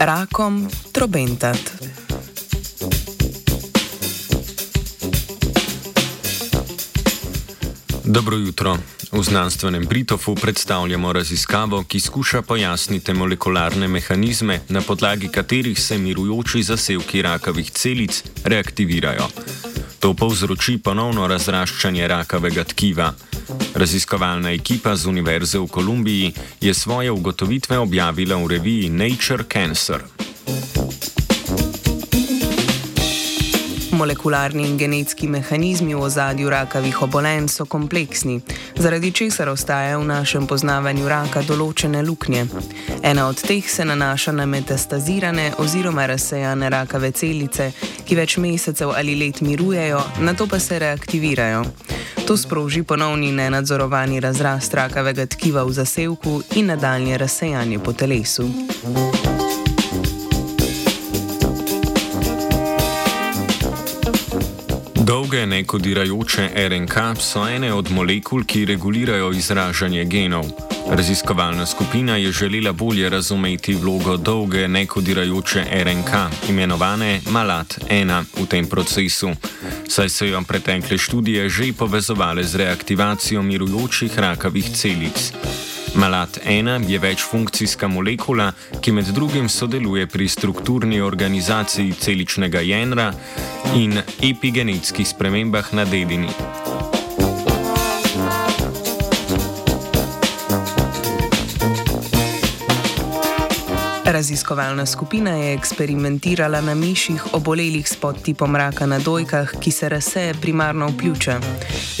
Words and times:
Rakom 0.00 0.68
trobentat. 0.92 1.60
Dobro 8.04 8.36
jutro. 8.36 8.76
V 9.12 9.22
znanstvenem 9.22 9.86
Britofu 9.86 10.34
predstavljamo 10.34 11.12
raziskavo, 11.12 11.84
ki 11.84 12.00
skuša 12.00 12.42
pojasniti 12.42 13.12
molekularne 13.12 13.88
mehanizme, 13.88 14.60
na 14.68 14.80
podlagi 14.80 15.28
katerih 15.28 15.82
se 15.82 15.98
mirujoči 15.98 16.62
zasevki 16.62 17.22
rakavih 17.22 17.70
celic 17.70 18.24
reaktivirajo. 18.44 19.28
To 19.98 20.14
povzroči 20.14 20.78
ponovno 20.78 21.26
razraščanje 21.26 22.08
rakavega 22.08 22.64
tkiva. 22.64 23.12
Raziskovalna 23.80 24.52
ekipa 24.52 24.96
z 24.96 25.06
Univerze 25.06 25.58
v 25.58 25.66
Kolumbiji 25.66 26.32
je 26.60 26.74
svoje 26.74 27.10
ugotovitve 27.10 27.78
objavila 27.78 28.36
v 28.36 28.46
reviji 28.46 28.90
Nature 28.90 29.44
Cancer. 29.52 30.04
Molekularni 33.92 34.68
in 34.68 34.76
genetski 34.76 35.28
mehanizmi 35.28 35.94
v 35.94 36.00
ozadju 36.00 36.50
rakavih 36.50 37.02
obolenj 37.02 37.48
so 37.48 37.64
kompleksni, 37.64 38.40
zaradi 38.76 39.12
česar 39.12 39.48
ostajajo 39.48 40.00
v 40.00 40.06
našem 40.12 40.46
poznavanju 40.46 41.08
raka 41.08 41.40
določene 41.40 42.02
luknje. 42.04 42.46
Ena 43.02 43.28
od 43.32 43.40
teh 43.40 43.64
se 43.64 43.84
nanaša 43.84 44.32
na 44.32 44.44
metastazirane 44.46 45.54
oziroma 45.56 46.04
razsejane 46.06 46.68
rakave 46.68 47.12
celice, 47.12 47.72
ki 48.04 48.16
več 48.16 48.36
mesecev 48.36 48.92
ali 48.92 49.16
let 49.16 49.40
mirujejo, 49.40 50.04
na 50.20 50.36
to 50.36 50.44
pa 50.46 50.60
se 50.60 50.78
reaktivirajo. 50.78 51.64
To 52.30 52.36
sproži 52.36 52.82
ponovni 52.82 53.32
nenadzorovani 53.32 54.20
razrast 54.20 54.74
rakavega 54.74 55.26
tkiva 55.26 55.64
v 55.64 55.72
zasevku 55.72 56.42
in 56.54 56.66
nadaljne 56.66 57.18
razsejanje 57.18 57.78
po 57.78 57.92
telesu. 57.92 58.46
Dolge 65.10 65.46
nekodirajoče 65.46 66.50
RNK 66.68 66.94
so 67.20 67.48
ene 67.48 67.72
od 67.74 67.90
molekul, 67.90 68.44
ki 68.46 68.64
regulirajo 68.64 69.32
izražanje 69.32 70.04
genov. 70.04 70.44
Raziskovalna 70.90 71.66
skupina 71.66 72.16
je 72.16 72.32
želela 72.32 72.72
bolje 72.72 73.10
razumeti 73.10 73.74
vlogo 73.74 74.16
dolge 74.16 74.68
nekodirajoče 74.68 75.64
RNK, 75.84 76.12
imenovane 76.48 77.20
MALAT-1, 77.26 78.24
v 78.42 78.46
tem 78.46 78.66
procesu 78.66 79.30
saj 79.88 80.08
so 80.08 80.24
jo 80.24 80.42
pretekle 80.48 80.98
študije 80.98 81.48
že 81.48 81.72
povezovale 81.78 82.44
z 82.44 82.54
reaktivacijo 82.54 83.42
mirujočih 83.42 84.18
rakavih 84.18 84.70
celic. 84.70 85.32
Malat-1 85.94 86.88
je 86.88 86.98
večfunkcijska 86.98 87.88
molekula, 87.88 88.52
ki 88.80 88.92
med 88.92 89.04
drugim 89.04 89.48
sodeluje 89.48 90.06
pri 90.06 90.28
strukturni 90.28 91.00
organizaciji 91.00 91.92
celičnega 91.92 92.60
jedra 92.60 93.12
in 93.74 93.98
epigenetskih 94.22 95.08
spremembah 95.08 95.74
na 95.74 95.84
dedini. 95.84 96.28
Raziskovalna 104.04 104.86
skupina 104.86 105.30
je 105.30 105.54
eksperimentirala 105.54 106.60
na 106.60 106.74
miših 106.74 107.34
obolelih 107.34 107.88
s 107.88 107.96
podtipom 107.96 108.56
raka 108.56 108.86
na 108.86 108.98
dojkah, 108.98 109.52
ki 109.60 109.70
se 109.70 109.88
razseje 109.88 110.34
primarno 110.34 110.88
v 110.88 110.96
pljuče. 110.98 111.36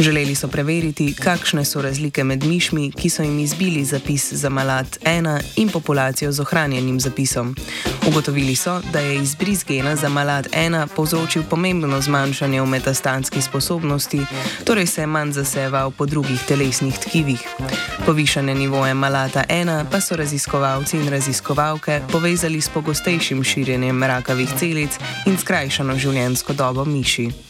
Želeli 0.00 0.34
so 0.34 0.48
preveriti, 0.48 1.14
kakšne 1.14 1.64
so 1.64 1.82
razlike 1.82 2.24
med 2.24 2.44
mišmi, 2.44 2.92
ki 2.92 3.10
so 3.10 3.22
jim 3.22 3.38
izbili 3.38 3.84
zapis 3.84 4.32
za 4.32 4.48
malat 4.48 4.98
1 5.04 5.40
in 5.56 5.68
populacijo 5.68 6.32
z 6.32 6.40
ohranjenim 6.40 7.00
zapisom. 7.00 7.56
Ugotovili 8.08 8.56
so, 8.56 8.80
da 8.92 9.00
je 9.00 9.22
izbris 9.22 9.64
gena 9.64 9.96
za 9.96 10.08
malat 10.08 10.46
1 10.46 10.86
povzročil 10.96 11.42
pomembno 11.50 12.00
zmanjšanje 12.00 12.62
v 12.62 12.66
metastanski 12.66 13.42
sposobnosti, 13.42 14.20
torej 14.64 14.86
se 14.86 15.02
je 15.02 15.06
manj 15.06 15.32
zaseval 15.32 15.90
po 15.90 16.06
drugih 16.06 16.40
telesnih 16.48 16.98
tkivih. 16.98 17.48
Povišane 18.06 18.54
nivoje 18.54 18.94
malata 18.94 19.44
1 19.48 19.84
pa 19.90 20.00
so 20.00 20.16
raziskovalci 20.16 20.96
in 20.96 21.08
raziskovalke 21.08 22.00
povezali 22.12 22.60
s 22.60 22.68
pogostejšim 22.68 23.44
širjenjem 23.44 24.02
rakavih 24.02 24.48
celic 24.58 24.98
in 25.26 25.38
skrajšano 25.38 25.98
življenjsko 25.98 26.52
dobo 26.52 26.84
miši. 26.84 27.49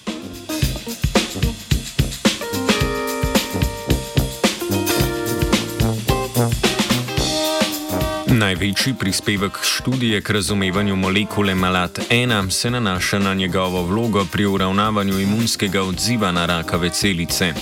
Največji 8.40 8.94
prispevek 8.94 9.58
študije 9.62 10.22
k 10.22 10.30
razumevanju 10.30 10.96
molekule 10.96 11.54
Malat-1 11.54 12.50
se 12.50 12.70
nanaša 12.70 13.18
na 13.18 13.34
njegovo 13.34 13.82
vlogo 13.82 14.24
pri 14.32 14.46
uravnavanju 14.46 15.20
imunskega 15.20 15.82
odziva 15.82 16.32
na 16.32 16.46
rakave 16.46 16.90
celice. 16.90 17.52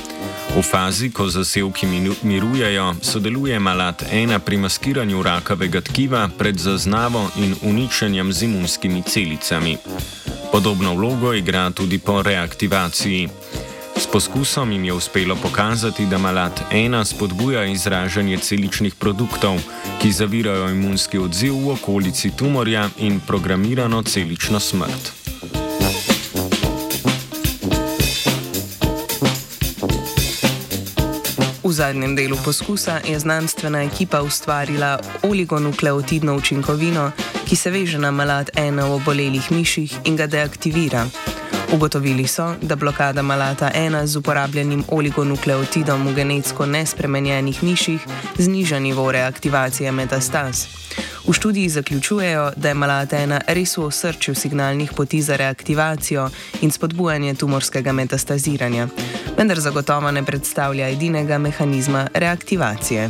V 0.57 0.63
fazi, 0.63 1.11
ko 1.11 1.27
zasevki 1.29 1.87
mirujejo, 2.23 2.95
sodeluje 3.03 3.59
Malat 3.59 4.03
1 4.13 4.39
pri 4.39 4.57
maskiranju 4.57 5.23
rakavega 5.23 5.81
tkiva 5.81 6.29
pred 6.39 6.57
zaznavo 6.57 7.31
in 7.37 7.55
uničenjem 7.63 8.33
z 8.33 8.43
imunskimi 8.43 9.03
celicami. 9.03 9.77
Podobno 10.53 10.95
vlogo 10.95 11.35
igra 11.35 11.71
tudi 11.71 11.99
po 11.99 12.23
reaktivaciji. 12.23 13.29
S 13.99 14.07
poskusom 14.07 14.73
jim 14.73 14.85
je 14.85 14.93
uspelo 14.93 15.37
pokazati, 15.37 16.07
da 16.07 16.19
Malat 16.19 16.61
1 16.73 17.05
spodbuja 17.05 17.65
izražanje 17.65 18.37
celičnih 18.39 18.95
produktov, 18.95 19.59
ki 20.03 20.13
zavirajo 20.13 20.71
imunski 20.71 21.19
odziv 21.19 21.55
v 21.55 21.73
okolici 21.73 22.31
tumorja 22.37 22.89
in 22.99 23.21
programirano 23.27 24.03
celično 24.03 24.61
smrt. 24.61 25.13
V 31.65 31.73
zadnjem 31.73 32.17
delu 32.17 32.37
poskusa 32.45 33.01
je 33.09 33.19
znanstvena 33.19 33.83
ekipa 33.83 34.23
ustvarila 34.23 34.99
oligonukleotidno 35.23 36.37
učinkovino, 36.37 37.11
ki 37.49 37.57
se 37.57 37.71
veže 37.71 37.99
na 37.99 38.11
malat 38.11 38.51
ena 38.57 38.87
v 38.87 38.95
obolelih 38.95 39.53
miših 39.53 39.99
in 40.05 40.17
ga 40.17 40.27
deaktivira. 40.27 41.07
Ugotovili 41.73 42.27
so, 42.27 42.55
da 42.63 42.77
blokada 42.77 43.23
malata 43.23 43.71
1 43.75 44.07
z 44.07 44.17
uporabljenim 44.17 44.85
oligonukleotidom 44.89 46.09
v 46.09 46.15
genetsko 46.15 46.67
nespremenjenih 46.67 47.63
miših 47.63 48.01
zniža 48.39 48.79
nivo 48.79 49.13
reaktivacije 49.13 49.93
metastaz. 49.93 50.67
V 51.29 51.33
študiji 51.33 51.69
zaključujejo, 51.69 52.53
da 52.57 52.69
je 52.69 52.75
malatena 52.75 53.41
res 53.47 53.77
v 53.77 53.85
osrčju 53.85 54.35
signalnih 54.35 54.93
poti 54.97 55.23
za 55.23 55.37
reaktivacijo 55.37 56.31
in 56.61 56.71
spodbujanje 56.71 57.35
tumorskega 57.35 57.93
metastaziranja, 57.93 58.89
vendar 59.37 59.61
zagotovo 59.61 60.11
ne 60.11 60.25
predstavlja 60.25 60.89
edinega 60.89 61.39
mehanizma 61.39 62.09
reaktivacije. 62.15 63.09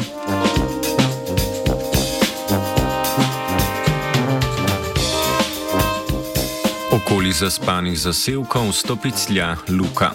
Okoli 7.08 7.32
zaspanih 7.32 7.96
zasevkov 7.96 8.68
stopiclja 8.76 9.56
Luka. 9.72 10.12